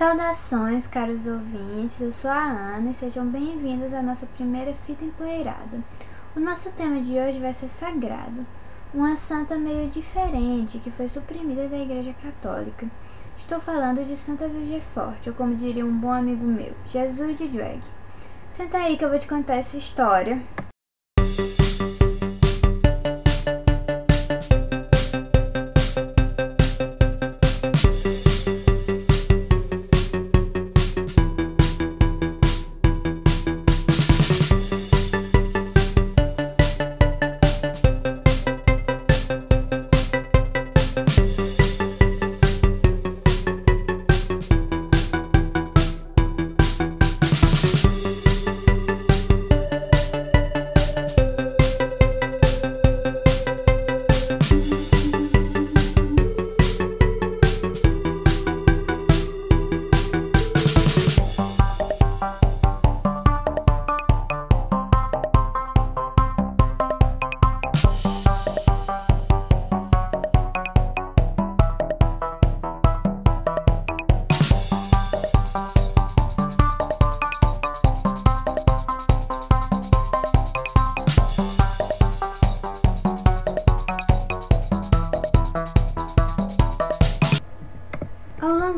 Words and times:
Saudações, 0.00 0.86
caros 0.86 1.26
ouvintes, 1.26 2.00
eu 2.00 2.10
sou 2.10 2.30
a 2.30 2.42
Ana 2.42 2.90
e 2.90 2.94
sejam 2.94 3.26
bem-vindos 3.26 3.92
à 3.92 4.00
nossa 4.00 4.24
primeira 4.24 4.72
fita 4.72 5.04
empoeirada. 5.04 5.78
O 6.34 6.40
nosso 6.40 6.70
tema 6.72 6.98
de 7.02 7.18
hoje 7.18 7.38
vai 7.38 7.52
ser 7.52 7.68
sagrado, 7.68 8.46
uma 8.94 9.18
santa 9.18 9.58
meio 9.58 9.90
diferente 9.90 10.78
que 10.78 10.90
foi 10.90 11.06
suprimida 11.06 11.68
da 11.68 11.76
Igreja 11.76 12.14
Católica. 12.14 12.86
Estou 13.36 13.60
falando 13.60 14.02
de 14.02 14.16
Santa 14.16 14.48
Virgem 14.48 14.80
Forte, 14.80 15.28
ou 15.28 15.34
como 15.34 15.54
diria 15.54 15.84
um 15.84 15.94
bom 15.94 16.12
amigo 16.12 16.46
meu, 16.46 16.72
Jesus 16.86 17.36
de 17.36 17.46
Drag. 17.48 17.82
Senta 18.56 18.78
aí 18.78 18.96
que 18.96 19.04
eu 19.04 19.10
vou 19.10 19.18
te 19.18 19.28
contar 19.28 19.56
essa 19.56 19.76
história. 19.76 20.40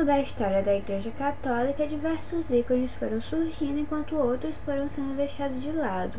Longo 0.00 0.04
da 0.04 0.18
história 0.18 0.62
da 0.62 0.74
Igreja 0.74 1.10
Católica, 1.10 1.86
diversos 1.86 2.50
ícones 2.50 2.94
foram 2.94 3.20
surgindo 3.20 3.78
enquanto 3.78 4.16
outros 4.16 4.56
foram 4.58 4.88
sendo 4.88 5.14
deixados 5.14 5.60
de 5.60 5.70
lado. 5.72 6.18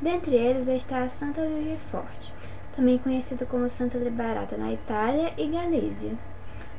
Dentre 0.00 0.34
eles 0.34 0.66
está 0.66 1.04
a 1.04 1.08
Santa 1.08 1.42
Forte, 1.78 2.34
também 2.74 2.98
conhecida 2.98 3.46
como 3.46 3.68
Santa 3.68 3.98
Liberata 3.98 4.56
na 4.56 4.72
Itália 4.72 5.32
e 5.36 5.46
Galícia. 5.46 6.12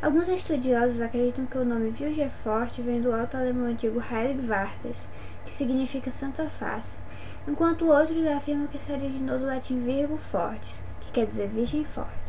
Alguns 0.01 0.28
estudiosos 0.28 1.00
acreditam 1.00 1.46
que 1.46 1.57
o 1.57 1.63
nome 1.63 1.94
Forte 2.44 2.81
vem 2.81 3.02
do 3.02 3.13
alto 3.13 3.38
alemão 3.38 3.67
antigo 3.67 4.02
Heilig 4.02 4.46
que 5.46 5.56
significa 5.56 6.12
Santa 6.12 6.50
Face, 6.50 6.97
enquanto 7.47 7.88
outros 7.88 8.28
afirmam 8.28 8.67
que 8.67 8.79
se 8.79 8.91
originou 8.91 9.40
do 9.40 9.46
latim 9.46 9.79
Virgo 9.79 10.17
Fortis, 10.17 10.84
que 11.00 11.12
quer 11.13 11.28
dizer 11.28 11.47
Virgem 11.47 11.85
Forte. 11.85 12.25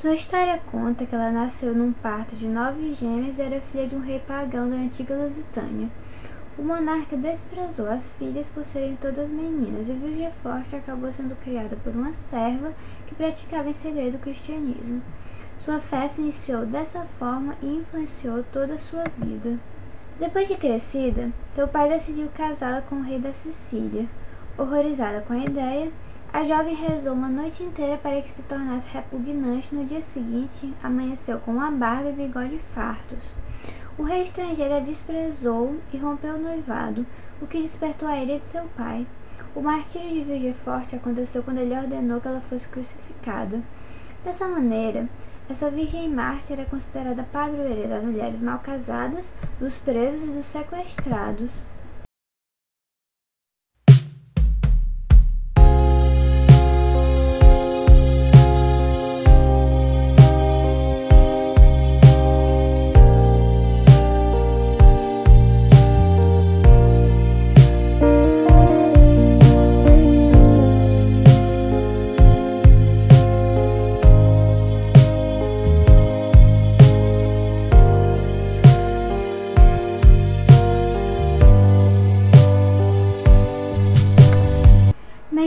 Sua 0.00 0.14
história 0.14 0.60
conta 0.70 1.04
que 1.04 1.12
ela 1.12 1.32
nasceu 1.32 1.74
num 1.74 1.92
parto 1.92 2.36
de 2.36 2.46
nove 2.46 2.94
gêmeas 2.94 3.36
e 3.36 3.42
era 3.42 3.60
filha 3.60 3.88
de 3.88 3.96
um 3.96 4.00
rei 4.00 4.20
pagão 4.20 4.70
da 4.70 4.76
antiga 4.76 5.16
Lusitânia. 5.16 5.90
O 6.56 6.62
monarca 6.62 7.16
desprezou 7.16 7.90
as 7.90 8.12
filhas 8.12 8.48
por 8.48 8.64
serem 8.64 8.94
todas 8.94 9.28
meninas 9.28 9.88
e 9.88 9.92
Virgem 9.92 10.30
Forte 10.30 10.76
acabou 10.76 11.12
sendo 11.12 11.34
criada 11.42 11.74
por 11.82 11.92
uma 11.92 12.12
serva 12.12 12.72
que 13.08 13.14
praticava 13.16 13.70
em 13.70 13.72
segredo 13.72 14.18
o 14.18 14.20
cristianismo. 14.20 15.02
Sua 15.58 15.80
fé 15.80 16.06
se 16.06 16.20
iniciou 16.20 16.64
dessa 16.64 17.00
forma 17.18 17.56
e 17.60 17.66
influenciou 17.66 18.44
toda 18.52 18.74
a 18.74 18.78
sua 18.78 19.02
vida. 19.18 19.58
Depois 20.20 20.46
de 20.46 20.54
crescida, 20.54 21.32
seu 21.50 21.66
pai 21.66 21.88
decidiu 21.88 22.28
casá-la 22.32 22.82
com 22.82 23.00
o 23.00 23.02
rei 23.02 23.18
da 23.18 23.32
Sicília. 23.32 24.06
Horrorizada 24.56 25.22
com 25.22 25.32
a 25.32 25.38
ideia, 25.38 25.90
a 26.32 26.44
jovem 26.44 26.74
rezou 26.74 27.14
uma 27.14 27.28
noite 27.28 27.62
inteira 27.62 27.96
para 27.96 28.20
que 28.20 28.30
se 28.30 28.42
tornasse 28.42 28.86
repugnante. 28.88 29.74
No 29.74 29.84
dia 29.84 30.02
seguinte, 30.02 30.72
amanheceu 30.82 31.38
com 31.38 31.52
uma 31.52 31.70
barba 31.70 32.10
e 32.10 32.12
bigode 32.12 32.58
fartos. 32.58 33.32
O 33.96 34.02
rei 34.02 34.22
estrangeiro 34.22 34.74
a 34.74 34.78
desprezou 34.78 35.76
e 35.92 35.96
rompeu 35.96 36.34
o 36.34 36.40
noivado, 36.40 37.04
o 37.40 37.46
que 37.46 37.60
despertou 37.60 38.06
a 38.06 38.16
ira 38.16 38.38
de 38.38 38.44
seu 38.44 38.64
pai. 38.76 39.06
O 39.54 39.60
martírio 39.60 40.08
de 40.10 40.22
Virgem 40.22 40.54
Forte 40.54 40.94
aconteceu 40.94 41.42
quando 41.42 41.58
ele 41.58 41.74
ordenou 41.74 42.20
que 42.20 42.28
ela 42.28 42.40
fosse 42.40 42.68
crucificada. 42.68 43.62
Dessa 44.24 44.46
maneira, 44.46 45.08
essa 45.50 45.70
Virgem 45.70 46.08
Mártir 46.08 46.60
é 46.60 46.64
considerada 46.64 47.26
padroeira 47.32 47.88
das 47.88 48.04
mulheres 48.04 48.40
mal 48.40 48.58
casadas, 48.58 49.32
dos 49.58 49.78
presos 49.78 50.28
e 50.28 50.32
dos 50.32 50.46
sequestrados. 50.46 51.62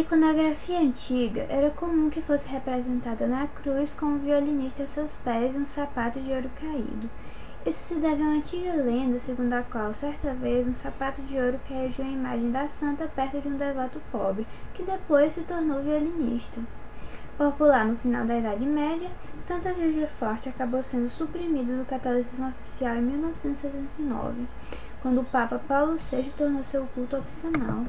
Iconografia 0.02 0.80
antiga, 0.80 1.46
era 1.48 1.70
comum 1.70 2.10
que 2.10 2.22
fosse 2.22 2.48
representada 2.48 3.28
na 3.28 3.48
cruz 3.48 3.94
com 3.94 4.08
um 4.08 4.18
violinista 4.18 4.84
a 4.84 4.88
seus 4.88 5.18
pés 5.18 5.54
e 5.54 5.60
um 5.60 5.66
sapato 5.66 6.20
de 6.20 6.32
ouro 6.32 6.50
caído. 6.60 7.10
Isso 7.64 7.80
se 7.80 7.96
deve 7.96 8.24
a 8.24 8.26
uma 8.26 8.38
antiga 8.38 8.74
lenda 8.74 9.20
segundo 9.20 9.54
a 9.54 9.62
qual, 9.62 9.94
certa 9.94 10.34
vez, 10.34 10.66
um 10.66 10.74
sapato 10.74 11.22
de 11.22 11.38
ouro 11.38 11.60
caiu 11.68 11.90
de 11.90 12.02
uma 12.02 12.12
imagem 12.12 12.52
da 12.52 12.68
santa 12.68 13.08
perto 13.08 13.40
de 13.40 13.48
um 13.48 13.58
devoto 13.58 14.02
pobre, 14.12 14.48
que 14.74 14.82
depois 14.82 15.34
se 15.34 15.42
tornou 15.42 15.84
violinista. 15.84 16.60
Popular 17.38 17.86
no 17.86 17.96
final 17.96 18.26
da 18.26 18.40
Idade 18.40 18.66
Média, 18.66 19.10
Santa 19.40 19.72
Virgem 19.72 20.08
Forte 20.08 20.50
acabou 20.50 20.82
sendo 20.82 21.10
suprimida 21.10 21.78
do 21.78 21.86
catolicismo 21.86 22.50
oficial 22.50 22.96
em 22.96 23.02
1969, 23.02 24.48
quando 25.02 25.22
o 25.22 25.26
Papa 25.26 25.60
Paulo 25.60 25.98
VI 25.98 26.34
tornou 26.36 26.64
seu 26.64 26.88
culto 26.88 27.18
opcional. 27.18 27.86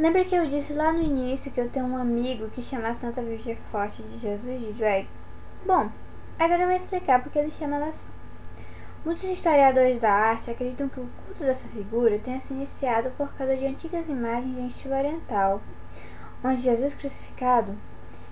Lembra 0.00 0.24
que 0.24 0.34
eu 0.34 0.46
disse 0.46 0.72
lá 0.72 0.94
no 0.94 1.02
início 1.02 1.52
que 1.52 1.60
eu 1.60 1.68
tenho 1.68 1.84
um 1.84 1.94
amigo 1.94 2.48
que 2.48 2.62
chama 2.62 2.94
Santa 2.94 3.20
Virgem 3.20 3.54
Forte 3.54 4.02
de 4.02 4.16
Jesus 4.16 4.58
de 4.58 4.72
Drag? 4.72 5.06
Bom, 5.66 5.90
agora 6.38 6.62
eu 6.62 6.68
vou 6.68 6.76
explicar 6.76 7.22
porque 7.22 7.38
ele 7.38 7.50
chama 7.50 7.76
ela 7.76 7.88
assim. 7.88 8.10
Muitos 9.04 9.24
historiadores 9.24 9.98
da 10.00 10.10
arte 10.10 10.50
acreditam 10.50 10.88
que 10.88 11.00
o 11.00 11.10
culto 11.26 11.44
dessa 11.44 11.68
figura 11.68 12.18
tenha 12.18 12.40
se 12.40 12.54
iniciado 12.54 13.10
por 13.10 13.30
causa 13.34 13.54
de 13.54 13.66
antigas 13.66 14.08
imagens 14.08 14.56
em 14.56 14.68
estilo 14.68 14.94
oriental, 14.94 15.60
onde 16.42 16.62
Jesus 16.62 16.94
crucificado 16.94 17.76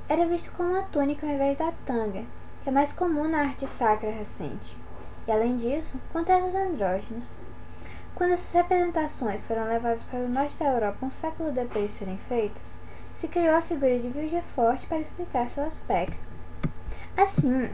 era 0.09 0.25
visto 0.25 0.51
com 0.53 0.63
uma 0.63 0.85
túnica 0.85 1.27
ao 1.27 1.35
invés 1.35 1.59
da 1.59 1.71
tanga, 1.85 2.25
que 2.63 2.71
é 2.71 2.73
mais 2.73 2.95
comum 2.95 3.29
na 3.29 3.41
arte 3.41 3.67
sacra 3.67 4.11
recente, 4.11 4.75
e 5.27 5.31
além 5.31 5.59
disso, 5.59 6.01
com 6.15 6.25
traços 6.25 6.55
andrógenos. 6.55 7.35
Quando 8.15 8.33
essas 8.33 8.53
representações 8.53 9.43
foram 9.43 9.69
levadas 9.69 10.03
para 10.03 10.19
o 10.21 10.29
norte 10.29 10.57
da 10.57 10.67
Europa 10.67 11.07
um 11.07 11.11
século 11.11 11.53
depois 11.53 11.91
de 11.91 11.99
serem 11.99 12.19
feitas, 12.19 12.77
se 13.13 13.29
criou 13.29 13.57
a 13.57 13.63
figura 13.63 13.99
de 13.99 14.09
Virgem 14.09 14.43
Forte 14.43 14.87
para 14.87 15.01
explicar 15.01 15.49
seu 15.49 15.65
aspecto. 15.65 16.27
Assim, 17.17 17.71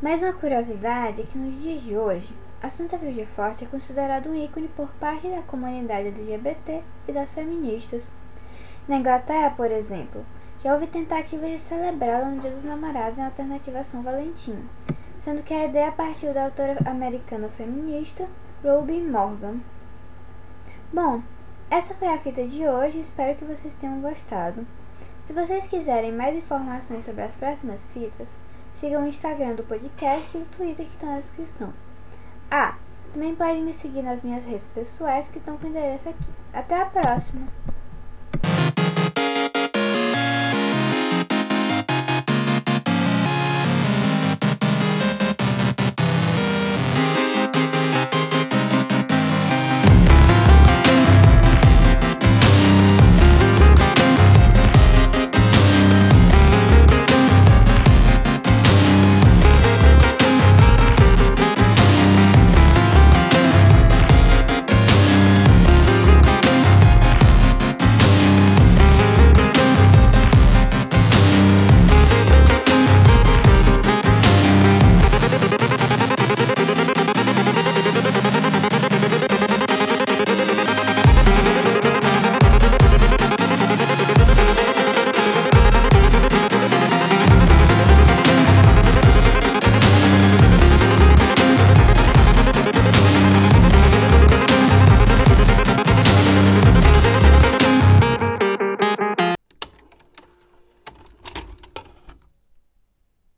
mais 0.00 0.22
uma 0.22 0.32
curiosidade 0.32 1.22
é 1.22 1.24
que 1.24 1.38
nos 1.38 1.60
dias 1.60 1.80
de 1.82 1.96
hoje, 1.96 2.34
a 2.62 2.70
Santa 2.70 2.96
Virgem 2.96 3.26
Forte 3.26 3.64
é 3.64 3.66
considerada 3.66 4.28
um 4.28 4.34
ícone 4.34 4.68
por 4.68 4.88
parte 5.00 5.28
da 5.28 5.42
comunidade 5.42 6.08
LGBT 6.08 6.82
e 7.08 7.12
das 7.12 7.30
feministas. 7.30 8.10
Na 8.88 8.96
Inglaterra, 8.96 9.50
por 9.50 9.70
exemplo, 9.70 10.24
já 10.60 10.72
houve 10.72 10.86
tentativas 10.86 11.50
de 11.50 11.58
celebrá-la 11.58 12.26
no 12.26 12.40
Dia 12.40 12.50
dos 12.50 12.64
Namorados 12.64 13.18
em 13.18 13.24
alternativa 13.24 13.80
a 13.80 13.84
São 13.84 14.02
Valentim, 14.02 14.58
sendo 15.18 15.42
que 15.42 15.52
a 15.52 15.64
ideia 15.64 15.92
partiu 15.92 16.32
da 16.32 16.44
autora 16.44 16.76
americana 16.86 17.48
feminista 17.48 18.26
Ruby 18.62 19.00
Morgan. 19.00 19.60
Bom, 20.92 21.22
essa 21.70 21.94
foi 21.94 22.08
a 22.08 22.18
fita 22.18 22.46
de 22.46 22.66
hoje, 22.66 23.00
espero 23.00 23.36
que 23.36 23.44
vocês 23.44 23.74
tenham 23.74 24.00
gostado. 24.00 24.66
Se 25.24 25.32
vocês 25.32 25.66
quiserem 25.66 26.12
mais 26.12 26.36
informações 26.36 27.04
sobre 27.04 27.22
as 27.22 27.34
próximas 27.34 27.86
fitas, 27.88 28.38
Siga 28.76 29.00
o 29.00 29.06
Instagram 29.06 29.54
do 29.54 29.62
podcast 29.62 30.36
e 30.36 30.42
o 30.42 30.44
Twitter 30.44 30.84
que 30.84 30.92
estão 30.92 31.10
na 31.10 31.18
descrição. 31.18 31.72
Ah, 32.50 32.76
também 33.10 33.34
podem 33.34 33.64
me 33.64 33.72
seguir 33.72 34.02
nas 34.02 34.22
minhas 34.22 34.44
redes 34.44 34.68
pessoais 34.68 35.28
que 35.28 35.38
estão 35.38 35.56
com 35.56 35.66
o 35.66 35.70
endereço 35.70 36.10
aqui. 36.10 36.30
Até 36.52 36.82
a 36.82 36.84
próxima! 36.84 37.46